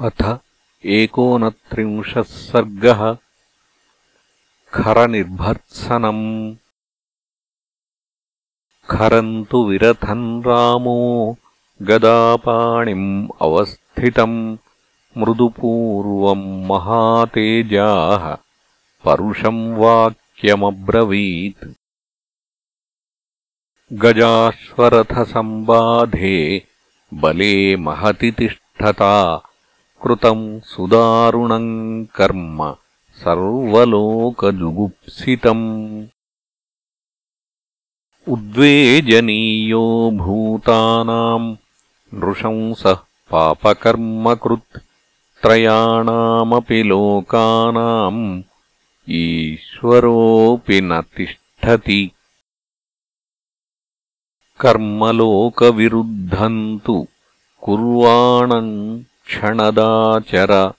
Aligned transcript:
अथ 0.00 0.38
एकोनत्रिंशः 0.84 2.22
सर्गः 2.22 3.16
खरनिर्भर्त्सनम् 4.72 6.56
खरम् 8.90 9.44
तु 9.44 9.64
विरथन् 9.64 10.46
रामो 10.46 11.36
गदापाणिम् 11.82 13.28
अवस्थितम् 13.42 14.56
मृदुपूर्वम् 15.18 16.66
महातेजाः 16.66 18.36
परुषम् 19.04 19.76
वाक्यमब्रवीत्। 19.76 21.74
गजाश्वरथसम्बाधे 23.92 26.66
बले 27.14 27.76
महति 27.76 28.30
तिष्ठता 28.30 29.42
कृतम् 30.02 30.60
सुदारुणम् 30.60 32.06
कर्म 32.06 32.76
सर्वलोकजुगुप्सितम्। 33.24 36.06
उद्वेजनीयो 38.28 40.10
भूतानाम् 40.10 41.56
नृशंसः 42.14 42.98
पापकर्मकृत् 43.30 44.78
त्रयाणामपि 45.42 46.82
लोकानाम् 46.82 48.42
ईश्वरोऽपि 49.10 50.80
न 50.80 51.00
तिष्ठति। 51.00 52.12
कर्मलोकविरुद्धम् 54.60 56.78
तु 56.86 57.06
कुर्वाणम् 57.60 59.04
क्षणदाचर 59.26 60.72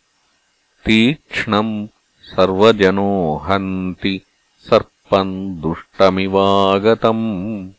तीक्ष्णम् 0.85 1.87
सर्वजनो 2.23 3.37
हन्ति 3.37 4.21
सर्पम् 4.69 5.61
दुष्टमिवागतम्। 5.61 7.69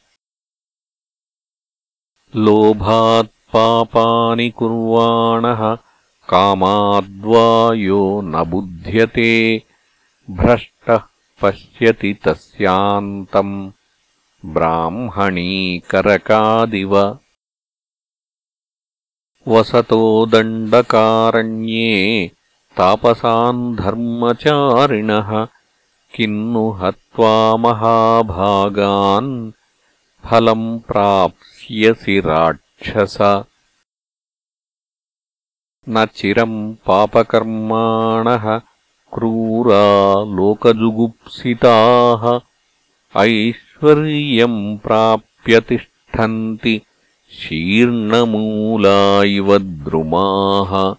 लोभात्पापानि 2.36 4.50
कुर्वाणः 4.50 5.78
कामाद्वा 6.28 7.74
यो 7.74 8.20
न 8.20 8.44
बुध्यते 8.44 9.62
भ्रष्टः 10.30 11.00
पश्यति 11.42 12.14
तस्यान्तम्। 12.14 13.70
ब्राह्मणीकरकादिव 14.46 17.18
वसतो 19.48 20.26
दण्डकारण्ये 20.26 22.30
तापसान् 22.76 23.76
धर्मचारिणः। 23.76 25.46
किन्नु 26.14 26.70
हत्वा 26.70 27.56
महाभागान् 27.56 29.52
फलम् 30.24 30.80
प्राप्स्यसि 30.80 32.20
राक्षस। 32.20 33.44
न 35.88 36.06
चिरम् 36.06 36.74
पापकर्माणः 36.86 38.60
क्रूरा 39.14 40.24
लोकजुगुप्सिताः। 40.24 42.40
ऐश्वर्यम् 43.24 44.78
प्राप्य 44.78 45.60
तिष्ठन्ति 45.60 46.82
शीर्णमूला 47.32 49.22
इव 49.22 49.58
द्रुमाः 49.58 50.94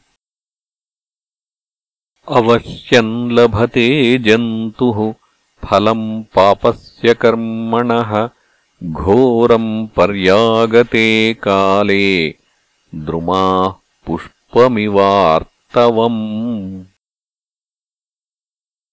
अवश्यम् 2.35 3.31
लभते 3.31 4.17
जन्तुः 4.17 5.13
फलम् 5.65 6.23
पापस्य 6.23 7.13
कर्मणः। 7.13 8.29
घोरम् 8.83 9.87
पर्यागते 9.87 11.33
काले 11.33 12.29
द्रुमाः 12.95 13.69
पुष्पमिवार्तवम्। 14.05 14.95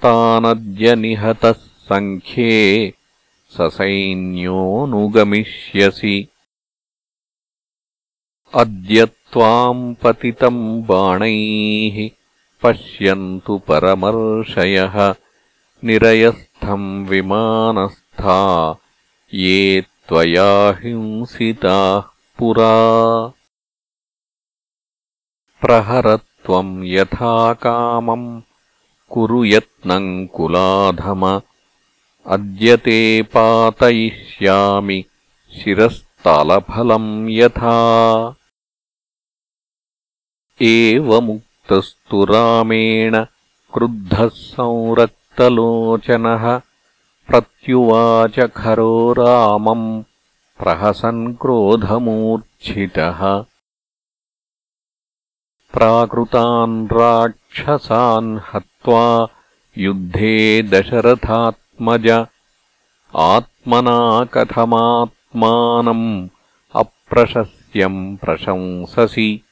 तानद्य 0.04 0.96
निहतः 0.96 1.56
सङ्ख्ये 1.90 2.94
ससैन्योऽनुगमिष्यसि। 3.58 6.28
अद्य 8.56 9.06
त्वाम् 9.34 9.96
पतितम् 9.96 10.84
बाणैः 10.84 11.98
पश्यन्तु 12.64 13.58
परमर्षयः 13.58 15.16
निरयस्थम् 15.84 17.08
विमानस्था 17.08 18.40
ये 19.34 19.84
त्वया 20.10 20.52
हिंसिताः 20.72 22.02
पुरा। 22.38 22.76
प्रहरत्वम् 25.62 26.86
यथा 26.86 27.54
कामम् 27.54 28.42
कुरु 29.10 29.46
यत्नम् 29.46 30.28
कुलाधम 30.28 31.42
अद्य 32.28 32.78
ते 32.78 33.22
पातयिष्यामि 33.22 35.06
शिरस्तालफलम् 35.58 37.30
यथा 37.30 37.78
एवमुक्तस्तु 40.64 42.24
रामेण 42.24 43.26
क्रुद्धः 43.74 44.28
संरक्तलोचनः 44.28 46.62
प्रत्युवाच 47.28 48.40
खरो 48.40 49.14
रामम् 49.14 50.04
प्रहसन् 50.60 51.36
क्रोधमूर्च्छितः। 51.42 53.46
प्राकृतान् 55.74 56.94
राक्षसान् 56.94 58.40
हत्वा 58.54 59.28
युद्धे 59.78 60.62
दशरथात्मज 60.62 62.26
आत्मना 63.16 64.28
कथमात्मानम् 64.34 66.28
अप्रशस्यम् 66.76 68.18
प्रशंससि 68.18 69.44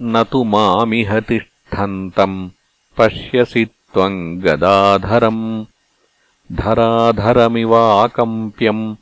न 0.02 0.24
तु 0.24 0.44
मामिह 0.44 1.20
तिष्ठन्तम् 1.20 2.50
पश्यसि 2.98 3.66
त्वम् 3.66 4.42
गदाधरम्। 4.42 5.66
धराधरमिवाकम्प्यम् 6.52 8.96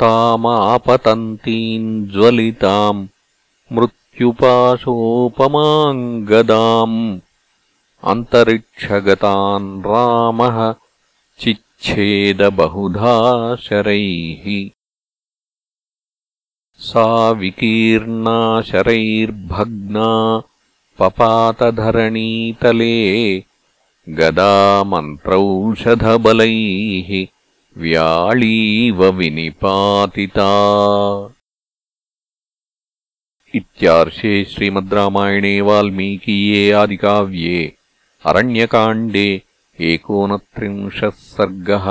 तामापतन्तीम् 0.00 2.06
ज्वलिताम् 2.06 3.08
मृत्युपाशोपमाम् 3.72 6.26
गदाम् 6.26 7.20
अन्तरिक्षगतान् 8.04 9.80
रामः 9.80 10.74
चिच्छेदबहुधा 11.82 13.56
शरैः 13.56 14.70
सा 16.78 17.30
विकीर्णा 17.30 18.60
शरैर्भग्ना 18.60 20.40
पपातधरणीतले 20.98 22.90
गदा 24.18 24.84
मन्त्रौषधबलैः 24.84 27.26
व्याळीव 27.76 29.18
विनिपातिता। 29.18 30.50
इत्यार्षे 33.54 34.44
श्रीमद्रामायणे 34.44 35.60
वाल्मीकीये 35.60 36.72
आदिकाव्ये 36.72 37.72
अरण्यकाण्डे 38.24 39.42
एकोनत्रिंशः 39.88 41.10
सर्गः 41.10 41.86